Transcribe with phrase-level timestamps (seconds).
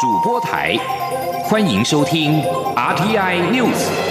[0.00, 0.76] 主播台，
[1.42, 2.40] 欢迎收听
[2.76, 4.07] RTI News。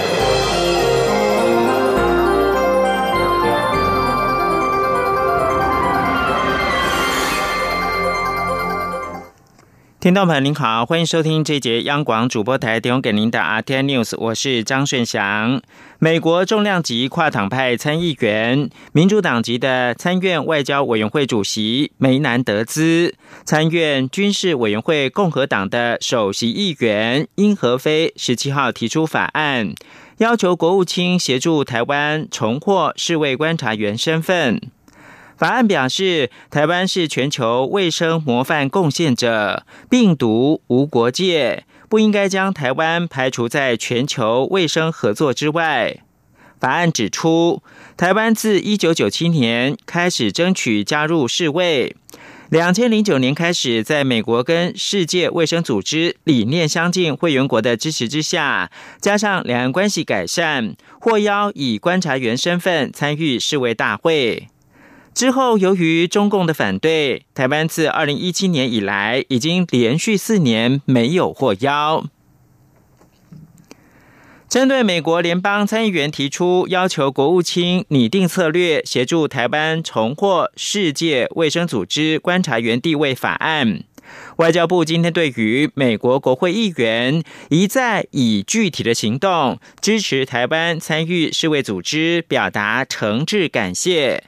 [10.08, 15.62] 听众朋友您好，欢迎收听这节央广主播台提供给您的 RT News，我是张顺祥。
[16.00, 29.74] 美国重量级跨党派参议员、民主党籍的参院外交委员会主席梅南德兹，参院军事委员会共和党的首席议员殷和飞，十七号提出法案，
[30.20, 34.72] 要求国务卿协助台湾重获世卫观察员身份。
[35.38, 45.98] 法案表示，台湾是全球卫生模范贡献者，病毒无国界，不应该将台湾排除在全球卫生合作之外。
[46.60, 47.62] 法案指出，
[47.96, 51.96] 台湾自一九九七年开始争取加入世卫，
[52.50, 64.48] 两千零九年开始，在美国跟世界卫生组织理念相近会员国的支持之下，加上两岸关系改善，获邀以观察员身份参与世卫大会。
[65.18, 72.06] 之后，由于中共的反对，台湾自二零一七年以来已经连续四年没有获邀。
[74.48, 83.82] 针对美国联邦参议员提出要求国务卿拟定策略，协助台湾重获世界卫生组织观察员地位法案，
[84.36, 94.26] 外交部今天对于美国国会议员一再以具体的行动支持台湾参与世卫组织，表达诚挚感谢。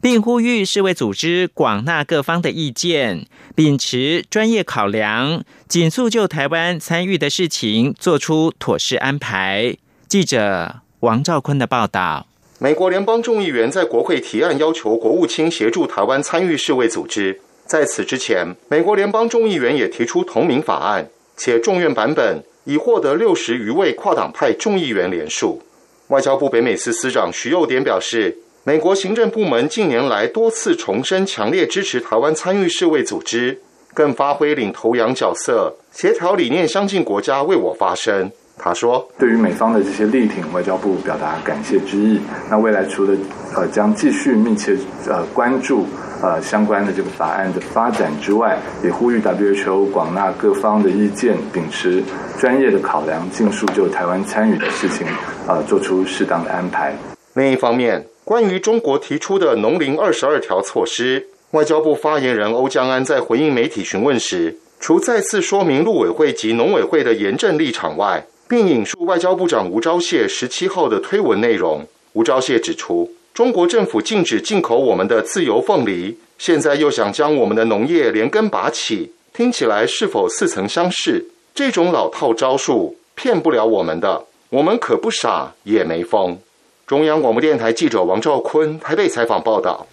[0.00, 9.76] 并呼吁世卫组织广纳各方的意见，秉持专业考量，紧速就台湾参与的事情做出妥适安排。
[10.06, 12.26] 记者王兆坤的报道：
[12.58, 17.40] 美国联邦众议员在国会提案要求国务卿协助台湾参与世卫组织。
[17.64, 25.62] 在此之前，美国联邦众议员也提出同名法案，且众院版本已获得六十余位跨党派众议员联署。
[26.08, 28.38] 外交部北美司司长徐佑典表示。
[28.66, 33.56] 美国行政部门近年来多次重申强烈支持台湾参与世卫组织，
[33.94, 38.28] 更发挥领头羊角色，协调理念相近国家为我发声。
[38.58, 42.20] 他说：“对于美方的这些力挺，外交部表达感谢之意。
[42.50, 43.16] 那未来除了
[43.54, 44.76] 呃将继续密切
[45.06, 45.86] 呃关注
[46.20, 52.02] 呃相关的这个法案的发展之外，也呼吁 WHO 广纳各方的意见，秉持
[52.36, 55.06] 专业的考量，尽速就台湾参与的事情
[55.46, 56.92] 呃做出适当的安排。
[57.34, 71.86] 另一方面。”关于中国提出的“农林二十二条”措施，外交部发言人欧江安在回应媒体询问时，除再次说明陆委会及农委会的严正立场外，并引述外交部长吴钊燮十七号的推文内容。
[72.14, 81.24] 吴钊燮指出，中国政府禁止进口我们的自由凤梨，现在又想将我们的农业连根拔起，听起来是否似曾相识？
[81.54, 86.36] 这种老套招数骗不了我们的，我们可不傻，也没疯。
[86.86, 89.88] 中央广播电台记者王兆坤台北采访报道：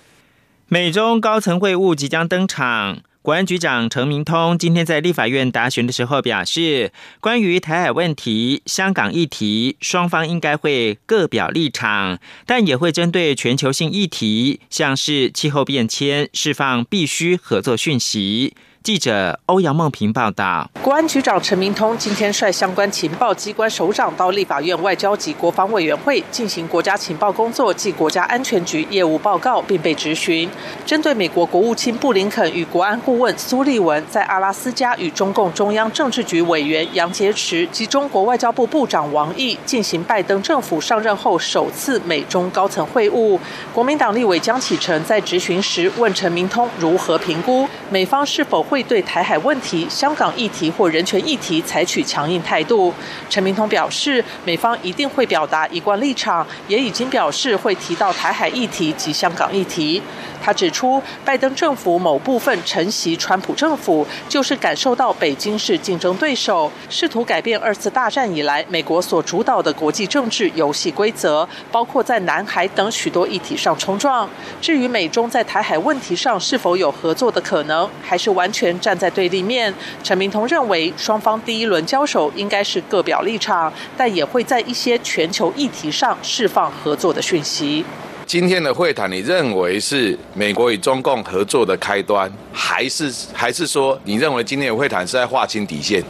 [0.68, 3.00] 美中高层会晤即将登场。
[3.24, 18.54] 国安局长陈明通今天在立法院答询的时候表示，关于台海问题、香港议题，双方应该会各表立场，但也会针对全球性议题，像是气候变迁，释放必须合作讯息。
[18.84, 30.50] 记者欧阳梦平报道，国安局长陈明通今天率相关情报机关首长到立法院外交及国防委员会进行国家情报工作及国家安全局业务报告，并被质询。
[30.86, 43.40] 针对美国国务卿布林肯与国安顾问苏利文在阿拉斯加与中共中央政治局委员杨洁篪及中国外交部部长王毅进行拜登政府上任后首次美中高层会晤，
[43.74, 48.62] 国民党立委江启臣在质询时问陈明通如何评估美方是否。
[48.74, 52.92] 会对台海问题、香港议题或人权议题采取强硬态度。
[53.30, 60.02] 陈明通表示，美方一定会表达一贯立场，也已经表示会提到台海议题及香港议题。
[60.42, 74.28] 他指出，拜登政府某部分承袭川普政府，就是感受到北京是竞争对手，试图改变二次大战以来美国所主导的国际政治游戏规则，包括在南海等许多议题上冲撞。
[74.60, 79.74] 至于美中在台海问题上是否有合作的可能，还是完全站在对立面？
[80.04, 87.84] 陈明通认为，双方第一轮交手应该是各表立场，但也会在一些全球议题上释放合作的讯息。
[88.26, 96.02] 今天的会谈，你认为是美国与中共合作的开端，还是还是说你认为今天的会谈是在划清底线？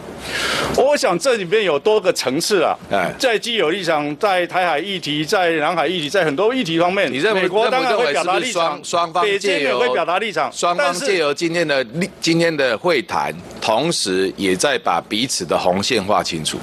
[0.75, 11.85] 我想这里面有多个层次啊，哎，在既有立场，在台海议题，在南海议题，在很多议题方面，你认为美国当然会表达立场，双方借由会表达立场，双方借由今天的
[12.19, 16.57] 今天的会谈，同时也在把彼此的红线画清楚。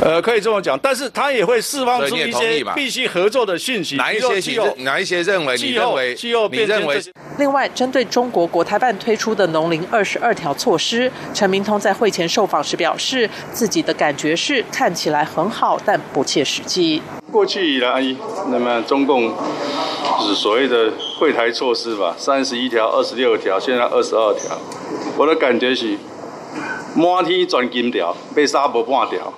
[0.00, 3.96] 呃，可以这么讲，但是他也会释放出一些必须合作的讯息。
[3.96, 4.74] 哪一些？
[4.78, 5.56] 哪一些认为？
[5.56, 6.16] 你认为？
[6.50, 7.02] 你认为？
[7.38, 17.00] 另外，针对中国国台办推出的农林二十二条措施，陈明通在会前受访时表示，自己的感觉是看起来很好，但不切实际。
[17.30, 18.04] 过去以来，
[18.50, 24.58] 那么中共就是所谓的会台措施吧，三十一条、二十六条，现在二十二条，
[25.16, 25.96] 我的感觉是
[26.96, 29.32] 满天钻金条，被杀不半条。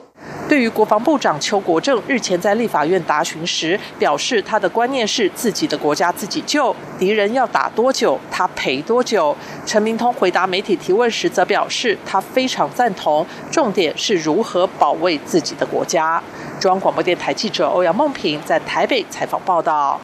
[0.50, 9.36] 对于国防部长邱国正日前在立法院答询时表示，他的观念是自己的国家自己救，敌人要打多久他赔多久。
[9.64, 16.20] 陈明通回答媒体提问时则表示，他非常赞同，重点是如何保卫自己的国家。
[16.58, 20.00] 中央广播电台记者欧阳梦平在台北采访报道。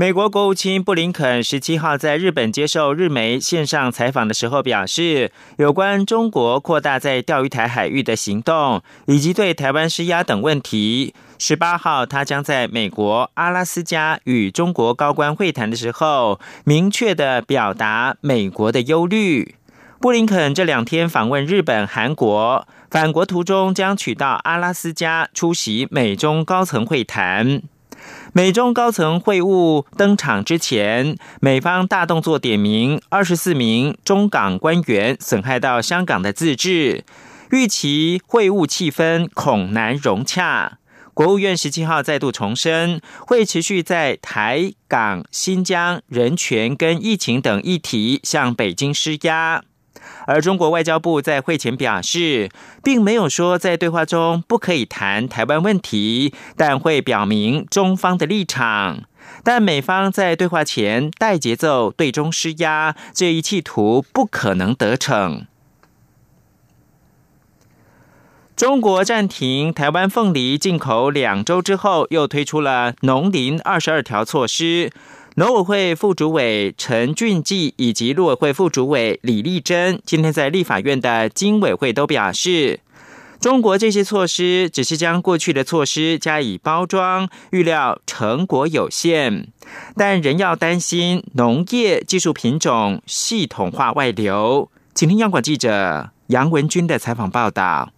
[0.00, 19.56] 美国国务卿布林肯十七号在日本接受日媒线上采访的时候表示，有关中国扩大在钓鱼台海域的行动，以及对台湾施压等问题，十八号他将在美国阿拉斯加与中国高官会谈的时候，明确的表达美国的忧虑。
[20.00, 27.60] 布林肯这两天访问日本、韩国，返国途中将取到阿拉斯加出席美中高层会谈。
[28.32, 37.04] 美中高层会晤登场之前，美方大动作点名二十四名中港官员损害到香港的自治，
[37.50, 40.78] 预期会晤气氛恐难融洽。
[41.12, 49.62] 国务院十七号再度重申，会持续在台港、新疆人权跟疫情等议题向北京施压。
[50.26, 52.48] 而中国外交部在会前表示，
[52.82, 59.04] 并没有说在对话中不可以谈台湾问题，但会表明中方的立场。
[59.42, 65.46] 但美方在对话前带节奏对中施压，这一企图不可能得逞。
[68.56, 74.90] 中国暂停台湾凤梨进口两周之后，又推出了农林二十二条措施。
[75.36, 82.80] 农委会副主委陈俊记以及陆委会副主委李丽珍今天在立法院的经委会都表示，
[83.38, 89.46] 中国这些措施只是将过去的措施加以包装，预料成果有限，
[89.94, 94.68] 但仍要担心农业技术品种系统化外流。
[94.94, 97.92] 请听央广记者杨文军的采访报道。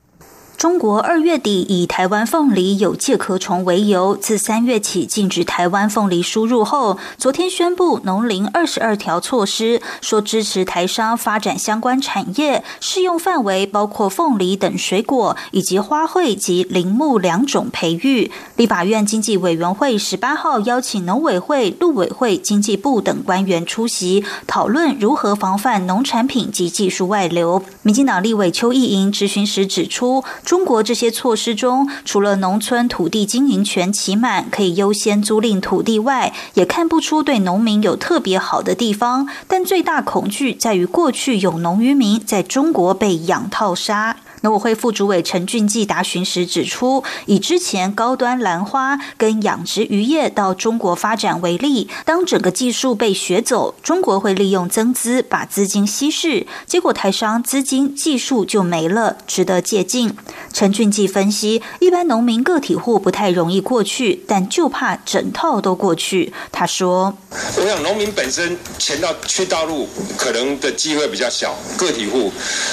[0.62, 18.30] 中国二月底以台湾凤梨有介壳虫为由，自三月起禁止台湾凤梨输入后，昨天宣布农林二十二条措施，说支持台商发展相关产业，适用范围包括凤梨等水果，以及花卉及林木两种培育。
[18.54, 27.64] 立法院经济委员会十八号邀请农委会、陆委会、经济部等官员出席讨论，如何防范农产品及技术外流。
[27.82, 30.22] 民进党立委邱意莹质询时指出。
[30.52, 39.26] 中国这些措施中，除了农村土地经营权期满可以优先租赁土地外，也看不出对农民有特别好的地方。
[39.48, 44.18] 但最大恐惧在于，过去有农渔民在中国被养套杀。
[44.42, 60.12] 农委会副主委陈俊记答询时指出，以之前高端兰花跟养殖渔业到中国发展为例，当整个技术被学走，中国会利用增资把资金稀释，结果台商资金技术就没了，值得借鉴。
[60.52, 66.32] 陈俊记分析，一般农民个体户不太容易过去，但就怕整套都过去。
[66.50, 67.16] 他说
[67.56, 72.32] ：“我想农民本身钱到去大陆可能的机会比较小，个体户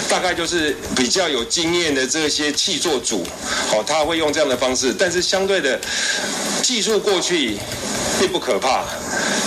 [0.09, 3.21] 大概就是比较有。”经验的这些气作组，
[3.69, 5.77] 好，他会用这样的方式，但是相对的
[6.63, 7.57] 技术过去
[8.17, 8.85] 并不可怕，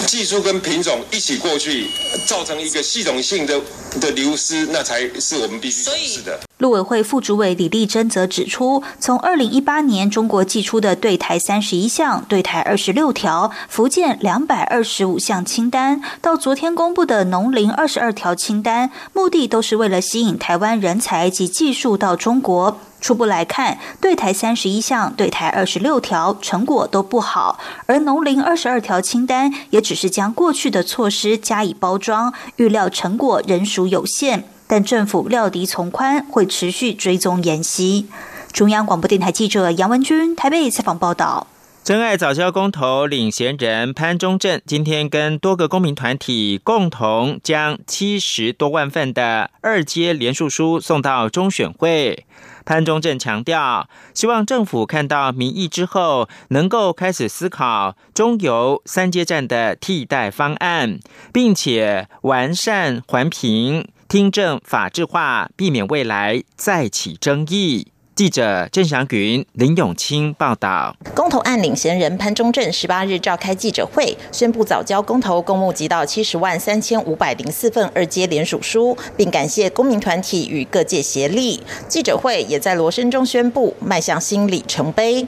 [0.06, 1.86] 技术跟品种一起过去，
[2.26, 3.58] 造成一个系统性的
[3.98, 6.38] 的流失，那才是我们必须重视的。
[6.58, 22.80] 陆委会副主委李丽珍则指出，从二零一八年中国寄出的对台三十一项、对台二十六条、福建两百二十五项清单，到昨天公布的农林二十二条清单，目的都是为了吸引台湾人才及技术到中国。
[23.00, 34.44] 初步来看，对台三十一项、对台二十六条成果都不好，而农林二十二条清单也只是将过去的措施加以包装，预料成果仍属有限。
[34.66, 38.06] 但政府料敌从宽，会持续追踪研习。
[38.52, 41.46] 中央广播电台记者杨文军台北采访报道。
[41.84, 52.24] 真爱早教公投领衔人潘中正今天跟多个公民团体共同将七十多万份的二阶联署书送到中选会。
[52.64, 61.00] 潘中正强调，希望政府看到民意之后，能够开始思考中油三阶站的替代方案，
[61.32, 63.88] 并且完善环评。
[64.08, 67.91] 听证法制化，避免未来再起争议。
[68.14, 70.94] 记者郑祥云、林永清报道。
[71.14, 81.62] 公投案领衔人潘中正十八日召开记者会，宣布早交公投共募集到七十万三千五百零四份二阶联署书，并感谢公民团体与各界协力。
[81.88, 85.26] 记者会也在罗声中宣布迈向新里程碑。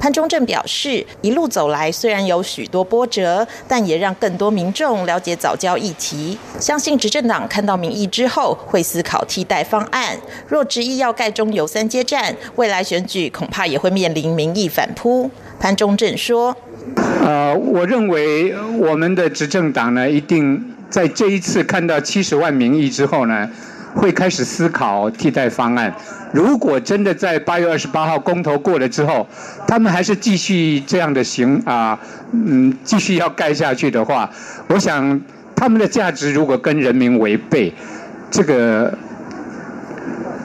[0.00, 6.38] 潘中正表示，一路走来虽然有许多波折，但也让更多民众了解早教议题。
[6.58, 10.18] 相信执政党看到民意之后，会思考替代方案。
[10.48, 12.21] 若执意要盖中有三阶站，
[12.56, 15.30] 未来选举恐怕也会面临民意反扑。
[15.60, 16.56] 潘中正说
[17.24, 23.48] ：“呃，我认为我们的执政党呢，一定在这一次看到七十万民意之后呢，
[23.94, 25.94] 会开始思考替代方案。
[26.32, 29.24] 如果真的在八月二十八号公投过了之后，
[29.68, 31.96] 他们还是继续这样的行啊，
[32.32, 34.28] 嗯，继续要盖下去的话，
[34.66, 35.20] 我想
[35.54, 37.72] 他们的价值如果跟人民违背，
[38.30, 38.92] 这个。”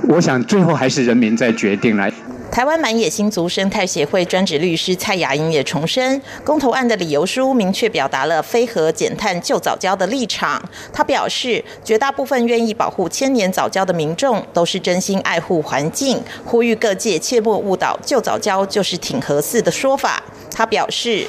[0.07, 2.11] 我想最后还是人民在决定来。
[2.49, 10.63] 台湾满野新族生态协会专职律师蔡雅英也重申，公投案的理由书明确表达了非核减碳救早教的立场。
[10.93, 20.23] 他表示，绝大部分愿意保护千年早教的民众都是真心爱护环境，呼吁各界切莫误导救早教就是挺合适的说法。
[20.55, 21.27] 他表示。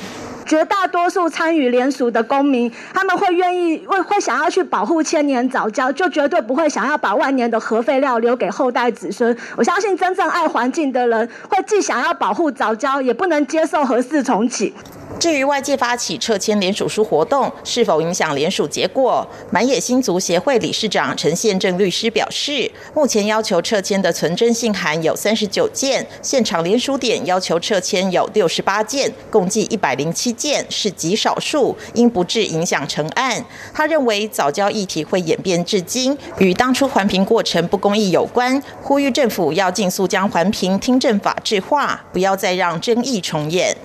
[0.48, 9.36] 绝大多数参与联署的公民，他们会愿意会会想要去保护千年早教，就绝对不会想要把万年的核废料留给后代子孙。
[9.56, 14.72] 我相信真正爱环境的人，会既想要保护早教，也不能接受核四重启。
[15.18, 33.44] 至于外界发起撤迁联署书活动是否影响联署结果，满野新族协会理事长陈宪正律师表示，目前要求撤迁的存真信函有三十九件，现场联署点要求撤迁有六十八件，共计一百零七件，是极少数，应不致影响成案。
[33.74, 43.76] 他认为早教议题会演变至今，与当初环评过程不公义有关，呼吁政府要尽速将环评听证法制化，不要再让争议重演。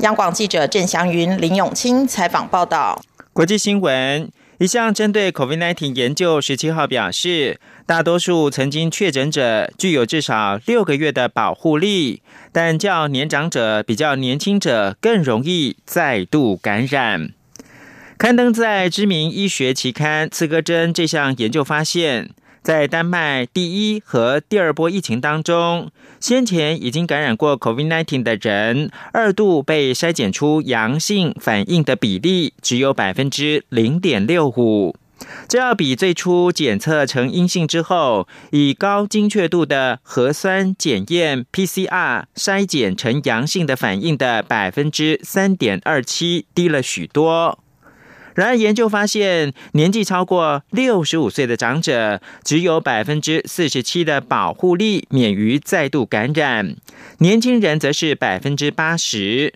[0.00, 3.00] 央广记者郑祥云、林永清采访报道。
[3.32, 12.22] 国际新闻：一项针对 COVID-19 研究十七号表示，大多数曾经确诊者具有至少六个月的保护力，
[12.52, 17.30] 但较年长者比较年轻者更容易再度感染。
[18.18, 22.30] 刊登在知名医学期刊《刺格针》这项研究发现。
[22.64, 34.96] 在丹麦第一和第二波疫情当中，先前已经感染过 COVID-19 的人，二度被筛检出阳性反应的比例只有百分之零点六五，
[35.46, 47.58] 这要比最初检测成阴性之后，以高精确度的核酸检验 PCR 筛检成阳性的反应的百分之三点二七低了许多。
[48.34, 56.76] 然而，研究发现，年纪超过六十五岁的长者只有百分之四十七的保护力免于再度感染，
[57.18, 59.54] 年轻人则是百分之八十。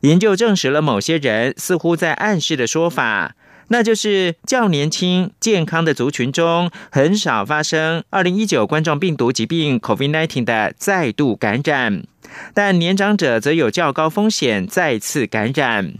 [0.00, 3.34] 研究证实了某些人似乎在暗示的说法，
[3.68, 12.02] 那就是较年轻健康的族群中很少发生二零一九冠状病毒疾病 （COVID-19） 的再度感染，
[12.52, 15.94] 但年长者则有较高风险再次感染。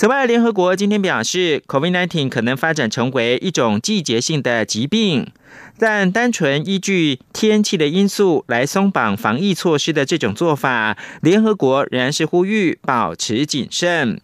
[0.00, 5.30] 此外，联合国今天表示，COVID-19 可能发展成为一种季节性的疾病，
[5.78, 14.18] 但单纯依据天气的因素来松绑防疫措施的这种做法，联合国仍然是呼吁保持谨慎。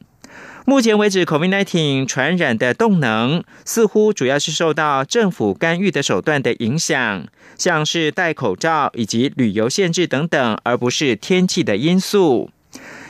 [0.64, 7.26] 目前为止，COVID-19 传染的动能似乎主要是受到政府干预的手段的影响，
[7.58, 12.48] 像是戴口罩以及旅游限制等等，而不是天气的因素。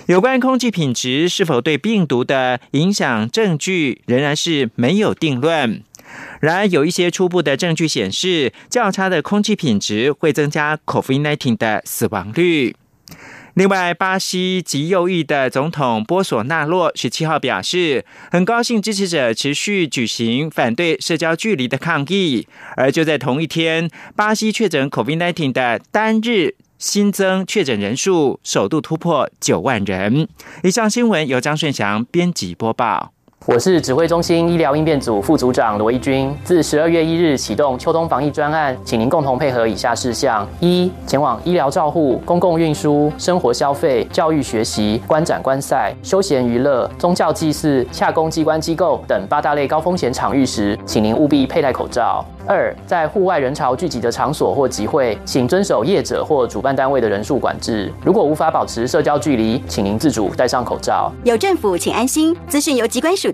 [0.07, 5.83] 有关空气品质是否对病毒的影响，证据仍然是没有定论。
[6.41, 12.77] 然而，有一些初步的证据显示，较差的空气品质会增加 COVID-19 的死亡率。
[13.55, 22.47] 另外，巴西极右翼的总统波索纳洛十七号表示，很高兴支持者持续举行反对社交距离的抗议。
[22.77, 26.55] 而就在同一天，巴西确诊 COVID-19 的单日。
[26.79, 30.29] 新增确诊人数首度突破九万人。
[30.63, 33.16] 以上新闻由张顺祥编辑播报。
[33.49, 36.35] 我是指挥中心医疗应变组副组长罗义军。
[36.43, 52.25] 自十二月一日启动秋冬防疫专案，请您共同配合以下事项：一、前往医疗照护、公共运输、生活消费、教育学习、观展观赛、休闲娱乐、宗教祭祀、洽公机关机构等八大类高风险场域时，请您务必佩戴口罩。
[52.49, 57.93] 二，在户外人潮聚集的场所或集会，请遵守业者或主办单位的人数管制。
[58.05, 61.13] 如果无法保持社交距离，请您自主戴上口罩。
[61.25, 62.37] 有政府，请安心。
[62.49, 63.33] 资讯由机关署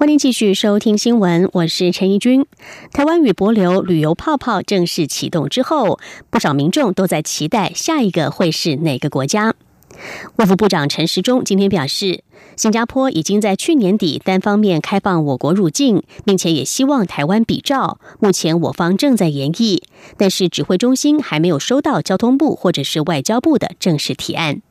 [0.00, 2.46] 欢迎继续收听新闻，我是陈怡君。
[2.90, 9.54] 台湾与博流旅游泡泡正式启动之后，不少民众都在期待下一个会是哪个国家。
[10.36, 12.24] 外务部长陈时中今天表示，
[12.56, 18.00] 新加坡已经在去年底单方面开放我国入境，并且也希望台湾比照。
[18.20, 19.82] 目前我方正在研议，
[20.16, 24.62] 但是指挥中心还没有收到交通部或者是外交部的正式提案。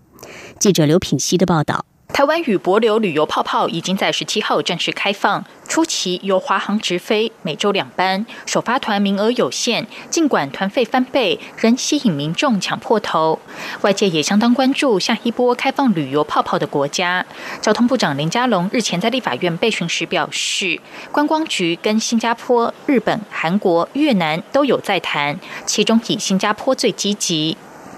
[0.58, 1.86] 记者刘品熙的报道。
[2.12, 9.88] 台湾与博流旅游泡泡已经在十七号正式开放，初期由华航直飞，每周两班，首发团名额有限。
[10.10, 13.40] 尽管团费翻倍，仍吸引民众抢破头。
[13.82, 17.26] 外界也相当关注下一波开放旅游泡泡的国家。
[17.62, 20.82] 交通部长林佳龙日前在立法院备询时表示，
[21.14, 27.56] 观光局跟新加坡、日本、韩国、越南都有在谈，其中以新加坡最积极。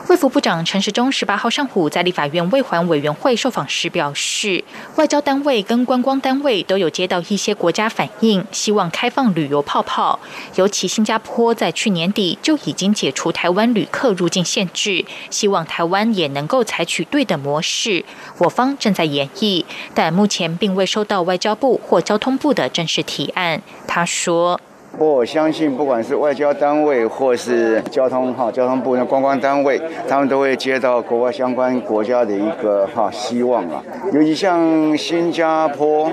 [0.07, 4.63] 卫副部长陈时中十八号上午在立法院卫环委员会受访时表示，
[4.95, 10.19] 外交单位跟观光单位都有接到一些国家反映，希望开放旅游泡泡。
[10.55, 18.03] 尤其新加坡在去年底就已经解除台湾旅客入境限制，希望台湾也能够采取对等模式。
[18.39, 23.61] 我方正在研议，但目前并未收到外交部或交通部的正式提案。
[23.87, 24.59] 他说。
[24.97, 33.81] 不我相信，不管是外交单位或是交通哈交通部的观光单位，他们都会接到国外相关国家的一个哈希望啊。
[34.11, 36.11] 尤其像新加坡，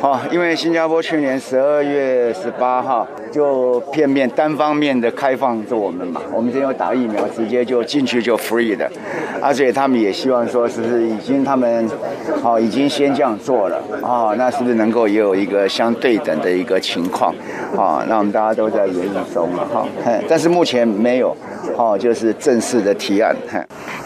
[0.00, 8.88] 哈，因为新加坡去年十二月十八号就片面单方面的开放着我们嘛，我们这边打疫苗，直接就进去就 free 的，
[9.42, 11.88] 而且他们也希望说，是不是已经他们
[12.40, 14.34] 好已经先这样做了啊？
[14.38, 17.34] 那是不是能够也有一个相对等的一个情况
[17.76, 18.04] 啊？
[18.08, 19.88] 那我们大家都在研议中了哈，
[20.28, 21.34] 但是目前没有，
[21.74, 23.34] 哦，就是正式的提案。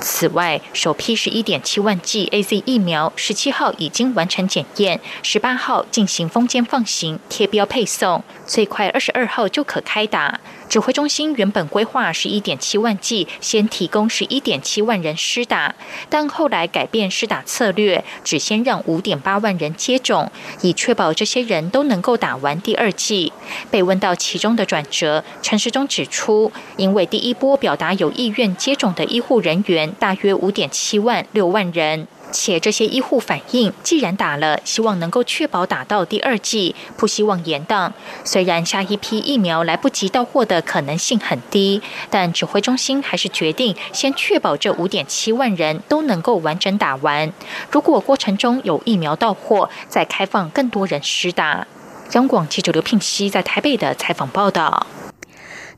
[0.01, 10.39] 此外，首批十一点七万剂 A Z 疫苗，十七号已经完成检验，十八号进行封间放行、贴标配送，最快二十二号就可开打。
[10.69, 15.75] 指挥中心原本规划十一点七万剂，先提供十一点七万人施打，
[16.09, 20.31] 但后来改变施打策略，只先让五点八万人接种，
[20.63, 23.33] 以确保这些人都能够打完第二剂。
[23.71, 32.09] 被问到其中的转折，陈时中指出，因为第一波表达有意愿接种的医护人员大约五点七万六万人。
[32.35, 37.93] 且这些医护反映，既然打了，希望能够确保打到第二剂，不希望延宕。
[38.25, 47.33] 虽然下一批疫苗来不及到货的可能性很低，但指挥中心还是决定先确保这五点七万人都能够完整打完。
[47.71, 51.67] 如果过程中有疫苗到货，再开放更多人施打。
[52.15, 54.85] 央广记者刘聘熙在台北的采访报道。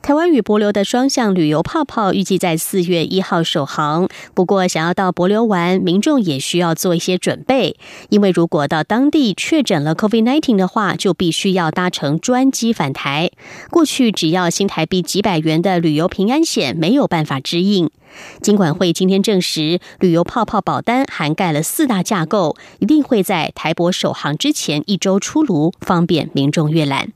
[0.02, 4.08] 台湾与博流的双向旅游泡泡预计在四月一号首航。
[4.34, 7.76] 不过，想要到博流玩，民众也需要做一些准备，
[8.10, 13.32] 因为如果到当地确诊了 COVID-19 的话，就必须要搭乘专机返台。
[13.68, 17.90] 过去只要新台币几百元的旅游平安险没有办法支应。
[18.40, 27.12] 金管会今天证实，旅游泡泡保单涵盖了四大架构，一定会在台博首航之前一周出炉，方便民众阅览。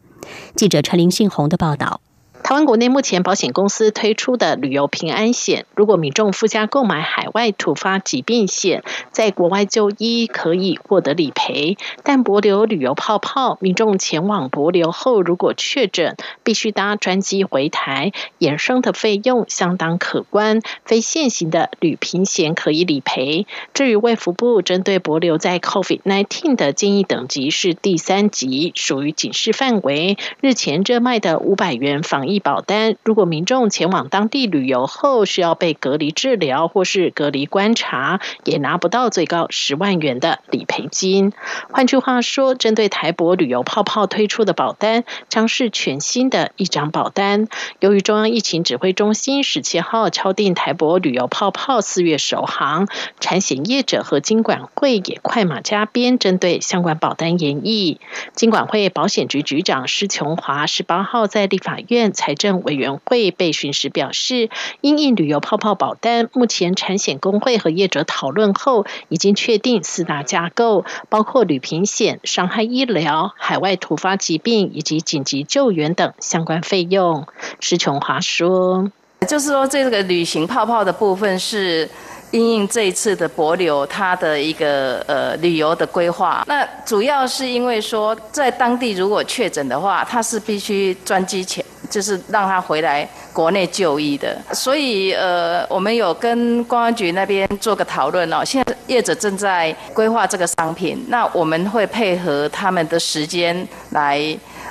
[0.56, 2.00] 记者陈林信宏的报道。
[2.42, 11.76] 台湾国内目前保险公司推出的旅游平安险，如果民众附加购买海外突发疾病险，在国外就医可以获得理赔。
[12.02, 20.60] 但博流旅游泡泡，民众前往博流后如果确诊，必须搭专机回台，衍生的费用相当可观。
[20.84, 23.46] 非现行的旅平险可以理赔。
[23.74, 30.18] 至于卫福部针对博流在 COVID-19 的建议等级是第三级，属于警示范围。
[30.40, 41.32] 日前热卖的五百元防一保单，如果民众前往当地旅游后需要被隔离治疗或是隔离观察，也拿不到最高十万元的理赔金。
[41.70, 47.48] 换句话说，针对台博旅游泡泡推出的保单，将是全新的一张保单。
[47.80, 52.88] 由于中央疫情指挥中心十七号敲定台博旅游泡泡四月首航，
[53.18, 58.00] 产险业者和金管会也快马加鞭，针对相关保单研议。
[58.34, 62.12] 金管会保险局局长施琼华十八号在立法院。
[62.20, 64.50] 财政委员会被询时表示，
[64.82, 77.26] 因应旅游泡泡保单，目前产险工会和业者讨论后，已经确定四大架构，包括旅平险、伤害医疗、海外突发疾病以及紧急救援等相关费用。
[77.58, 78.90] 施琼华说
[79.26, 81.88] ：“就是说，这个旅行泡泡的部分是。”
[82.32, 94.40] 因应这一次的博流，它的一个呃旅游的规划，那主要是因为说，在当地如果确诊的话，他是必须专机前，就是让他回来国内就医的。
[94.52, 98.42] 所以呃，我们有跟公安局那边做个讨论哦。
[98.44, 104.18] 现在业者正在规划这个商品，那我们会配合他们的时间来，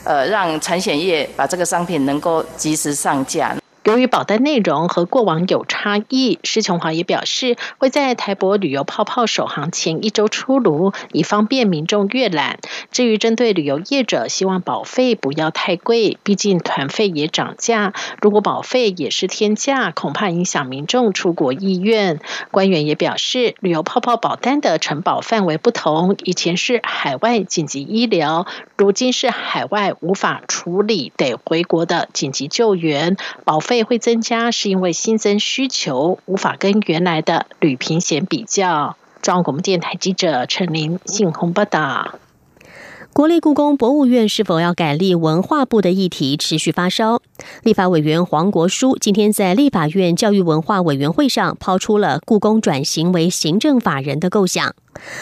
[0.04, 3.56] 呃，让产险业把这个商品能够及时上架。
[3.86, 12.60] 由于保单内容和过往有差异，施琼华也表示会在台博旅游泡泡首航前一周出炉，以方便民众阅览。
[12.92, 17.94] 至于针对旅游业者，希望保费不要太贵，毕竟团费也涨价。
[18.22, 22.20] 如果保费也是天价，恐怕影响民众出国意愿。
[22.52, 33.16] 官员也表示，旅游泡泡保单的承保范围不同，以前是海外紧急医疗，如今是海外无法处理得回国的紧急救援，
[33.46, 33.79] 保费。
[33.84, 38.96] 会增加，是因为新增需求无法跟原来的旅平险比较。
[39.22, 42.20] 中央广播电台记者陈琳信鸿报道。
[43.12, 47.22] 国立故宫博物院是否要改立文化部的议题持续发烧。
[47.64, 54.74] 立法委员黄国书今天在立法院教育文化委员会上抛出了故宫转型为行政法人的构想。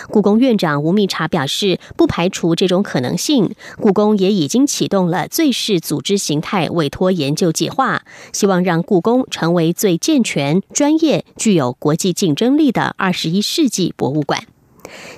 [0.09, 3.55] 故宫院长吴密察表示，不排除这种可能性。
[3.81, 14.43] 故宫也已经启动了最适组织形态委托研究计划，希望让故宫成为最健全、专业、具有国际竞争力的二十一世纪博物馆。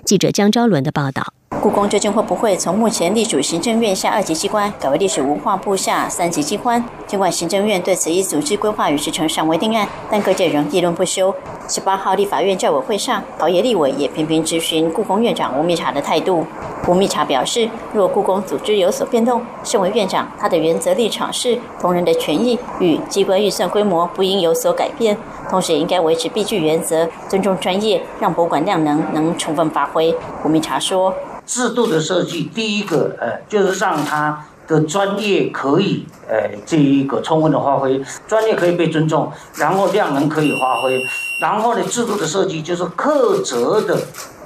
[0.06, 1.34] 记者江昭伦的报道。
[1.62, 6.82] 故宫究竟会不会从目前隶属行政院下二级机关改为隶属文化部下三级机关？
[7.06, 11.36] 尽管行政院对此一组织规划与时程尚未定案，但各界仍议论不休。
[11.68, 16.46] 十八号立法院教委会上，陶冶立委也频频质询故宫院长吴密察的态度。
[16.88, 25.18] 吴密察表示，若故宫组织有所变动，身为院长，他的原则立场是同仁的权益与机关预算规模不应有所改变，
[25.50, 30.16] 同时也应该维持必具原则，尊重专业，让博物馆量能能充分发挥。
[30.46, 31.14] 吴密察说。
[31.50, 41.02] 制度的设计，第一个，呃，就是让他的专业可以，呃，这一个充分的发挥，专业可以被尊重，然后量能可以发挥，
[41.42, 44.00] 然后呢，制度的设计就是克责的，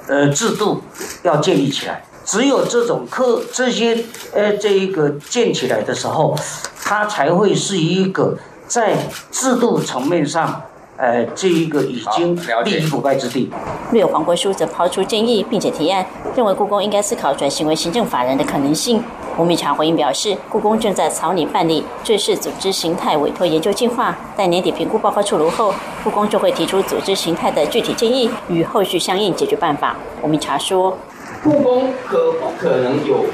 [0.08, 0.82] 呃，制度
[1.22, 2.02] 要建立起来。
[2.24, 6.34] 只有这种克这些，呃，这一个建起来的时候，
[6.82, 8.96] 它才会是一个在
[9.30, 10.62] 制度层面上。
[10.96, 13.50] 呃，这一个已经立于腐败之地。
[13.90, 19.02] 略有黄国书则抛出建议，并且提案，认为故宫应该思考转型为行政法人的可能性。
[19.36, 29.96] 吴密察回应表示，故宫正在草拟办理最适组织形态委托研究计划，待年底评估报告出炉后，故宫就会提出组织形态的具体建议与后续相应解决办法。
[30.22, 30.96] 吴密察说，
[31.42, 33.24] 故宫可不可能有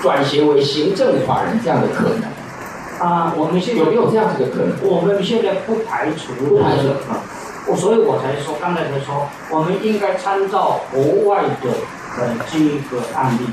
[0.00, 2.31] 转型为行政法人这样的可能？
[3.02, 4.78] 啊，我们现在有没有这样子的可能？
[4.80, 7.18] 我们现在不排除，不排除啊。
[7.66, 11.70] 我所以我才说，刚才才说，我们应该参照国外的
[12.18, 12.58] 呃这
[12.90, 13.46] 个案例，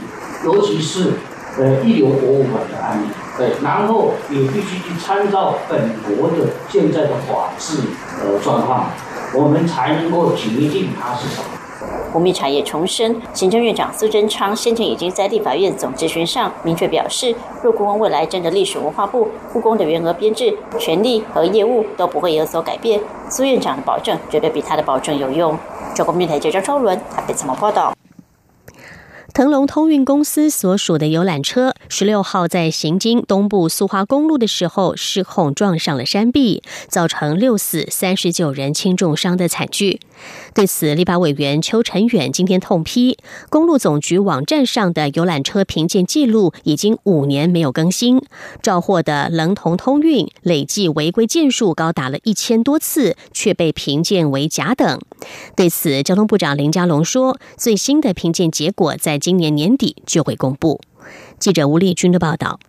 [0.46, 1.14] 尤其是
[1.58, 3.08] 呃一流博物馆的案例，
[3.38, 7.78] 对，然后也必须去参照本国的现在的法治
[8.22, 8.92] 呃状况，
[9.34, 11.59] 我们才能够决定它是什么。
[12.13, 22.99] 吴秘产业重生，行政院长苏贞昌先前已经在立法院总咨询上明确表示，若故宫未来真的历史文化部，故宫的员额编制、权力和业务都不会有所改变。
[23.30, 25.56] 苏院长的保证绝对比他的保证有用。
[25.93, 27.93] 中国面台记者张超伦台北怎么报道？
[29.39, 40.02] 腾龙通运公司所属的游览车，十六号在行经东部苏花公路的时候失控撞上了山壁，造成六死三十九人轻重伤的惨剧。
[40.54, 43.17] 对此，立法委员邱成远今天痛批，
[43.49, 48.21] 公路总局网站上的游览车评鉴记录已经五年没有更新，
[48.62, 54.99] 召获的龙腾通运累计违规件数高达了一千多次，却被评鉴为甲等。
[55.56, 60.82] 对此，交通部长林佳龙说，最新的评鉴结果在今年年底就会公布。
[61.38, 62.60] 记者吴丽君的报道。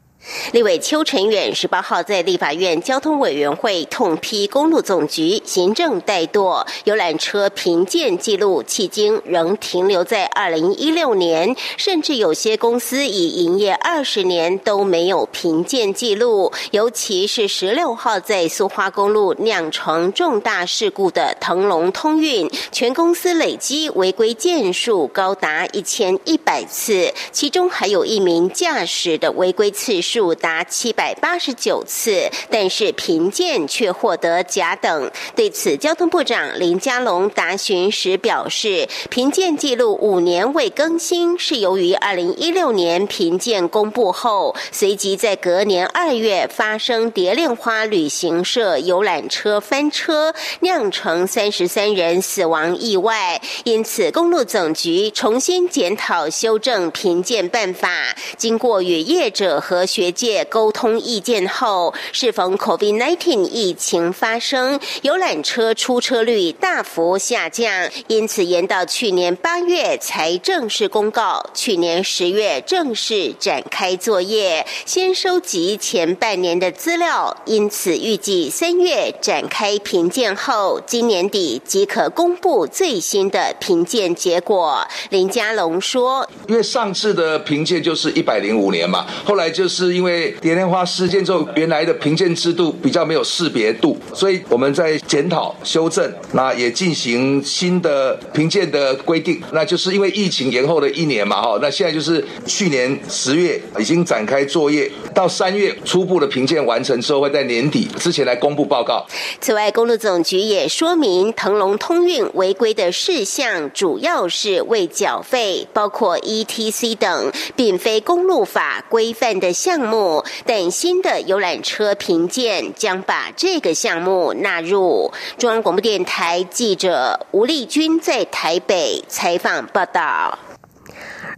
[0.53, 16.53] 立委邱成远十八号在立法院交通委员会痛批公路总局行政怠惰，游览车评鉴记录迄今仍停留在二零一六年，甚至有些公司已营业二十年都没有评鉴记录。
[16.73, 30.10] 尤其是十六号在苏花公路酿成重大事故的腾龙通运，全公司累积违规件数高达一千一百次，其中还有一名驾驶的违规次数。
[30.11, 35.09] 数达七百八十九次，但是评鉴却获得甲等。
[35.37, 59.87] 对此，交通部长林佳龙答询时表示，评鉴记录五年未更新，是由于二零一六年评鉴公布后，随即在隔年二月发生蝶恋花旅行社游览车翻车，酿成三十三人死亡意外，因此公路总局重新检讨修正评鉴办法，经过与业者和。
[59.91, 84.89] 学学界沟通意见后，适逢 COVID-19 疫情发生，游览车出车率大幅下降，因此延到去年八月才正式公告，去年十月正式展开作业，先收集前半年的资料，因此预计三月展开评鉴后，今年底即可公布最新的评鉴结果。
[85.11, 99.41] 林佳龙说：“因为上次的评鉴就是一百零五年嘛，后来就是因为蝶恋花事件之后，原来的评鉴制度比较没有识别度，所以我们在检讨修正，那也进行新的评鉴的规定。
[99.53, 109.05] 那就是因为疫情延后了一年嘛，哈，那现在就是去年十月已经展开作业，到三月初步的评鉴完成之后，会在年底之前来公布报告。
[109.41, 120.25] 此外，公路总局也说明，腾龙通运违规的事项主要是未缴费，包括 ETC 等，并非公路法规范的项目。
[120.45, 125.13] 等新的游览车评鉴将把这个项目纳入。
[125.39, 130.50] 中央广播电台记者吴丽君在台北采访报道。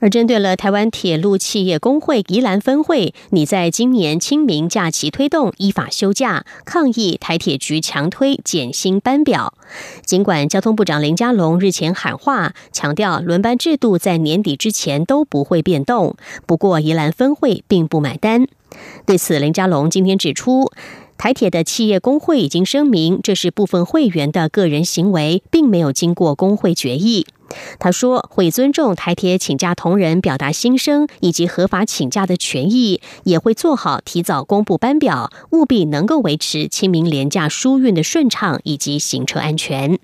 [0.02, 9.54] 而针对了台湾铁路企业工会宜兰分会，你在今年清明假期推动依法休假，抗议台铁局强推减薪班表。
[10.04, 18.48] 尽管交通部长林佳龙日前喊话，强调轮班制度在年底之前都不会变动，不过宜兰分会并不买单。
[19.06, 20.72] 对此，林佳龙今天指出，
[21.16, 27.24] 台铁的企业工会已经声明，这是部分会员的个人行为，并没有经过工会决议。
[27.78, 39.98] 他说会尊重台铁请假同仁表达心声以及合法请假的权益，也会做好提早公布班表，务必能够维持清明廉价疏运的顺畅以及行车安全。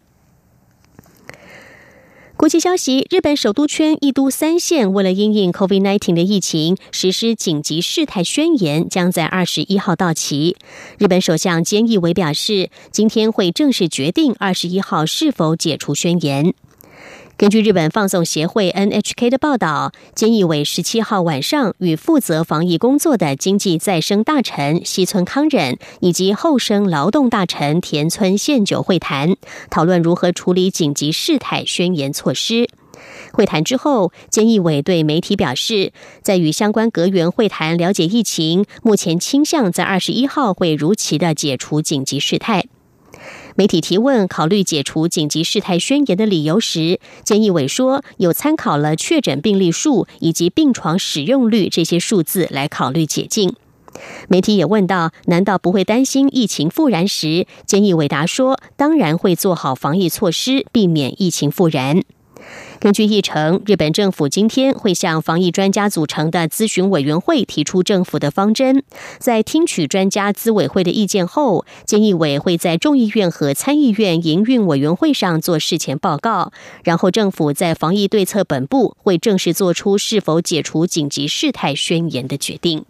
[2.37, 10.57] 国际消息：日本首都圈一都三县为了因应 COVID-19 的疫情，实施紧急事态宣言，将在二十一号到期。
[10.99, 16.55] 日本首相菅义伟表示，今天会正式决定二十一号是否解除宣言。
[17.39, 29.37] 根据日本放送协会 NHK 的报道，菅义伟十七号晚上与负责防疫工作的经济再生大臣西村康忍以及后生劳动大臣田村宪久会谈，
[29.71, 32.69] 讨论如何处理紧急事态宣言措施。
[33.31, 42.65] 会谈之后，菅义伟对媒体表示，在与相关阁员会谈了解疫情，目前倾向在二十一号会如期的解除紧急事态。
[43.59, 53.53] 媒体提问考虑解除紧急事态宣言的理由时，菅义伟说有参考了确诊病例数以及病床使用率这些数字来考虑解禁。
[54.29, 62.03] 媒体也问到，难道不会担心疫情复燃时，菅义伟答说，当然会做好防疫措施，避免疫情复燃。
[62.81, 68.85] 根据议程，日本政府今天会向防疫专家组成的咨询委员会提出政府的方针。
[69.19, 76.53] 在听取专家资委会的意见后，建议委会在众议院和参议院营运委员会上做事前报告。
[76.85, 82.85] 然后，政府在防疫对策本部会正式做出是否解除紧急事态宣言的决定。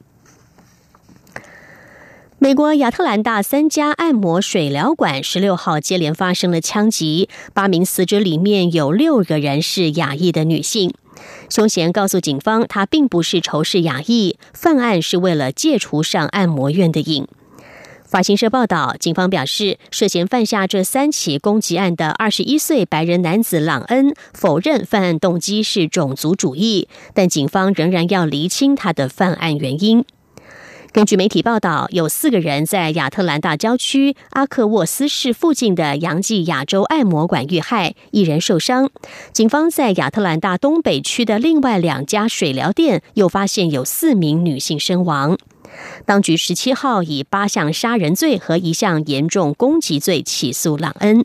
[2.40, 10.94] 美国亚特兰大三家按摩水疗馆十六号接连发生了枪击，八名死者里面有六个人是亚裔的女性。
[11.50, 17.26] 凶嫌告诉警方，他并不是仇视亚裔，犯案是为了戒除上按摩院的瘾。
[18.06, 30.04] 法新社报道，警方表示，涉嫌犯下这三起攻击案的二十一岁白人男子朗恩否认犯案动机是种族主义，但警方仍然要厘清他的犯案原因。
[30.90, 38.90] 根据媒体报道，有四个人在亚特兰大郊区阿克沃斯市附近的杨记亚洲按摩馆遇害，一人受伤。
[39.32, 45.36] 警方在亚特兰大东北区的另外两家水疗店又发现有四名女性身亡。
[46.06, 51.24] 当局十七号以八项杀人罪和一项严重攻击罪起诉朗恩。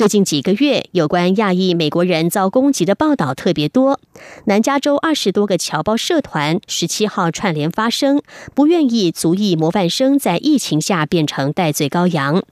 [0.00, 4.00] 最近几个月，有关亚裔美国人遭攻击的报道特别多。
[4.46, 8.22] 南加州二十多个侨胞社团十七号串联发声，
[8.54, 12.42] 不愿意族裔模范生在疫情下变成戴罪羔羊。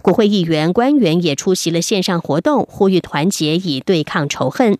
[0.00, 4.78] 国会议员、官员也出席了线上活动，呼吁团结以对抗仇恨。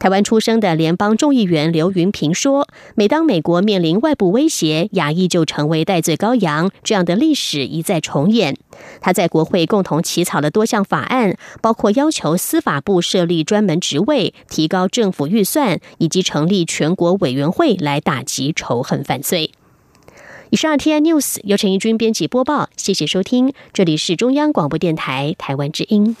[0.00, 8.56] 台湾出生的联邦众议员刘云平说：“每当美国面临外部威胁，亚裔就成为戴罪羔羊，这样的历史一再重演。”
[9.02, 19.52] 他在国会共同起草了多项法案，包括要求司法部设立专门职位、提高政府预算，以及成立全国委员会来打击仇恨犯罪。
[20.48, 26.16] 以上 T I News 由陈义军编辑播报，谢谢收听，这里是中央广播电台台湾之音。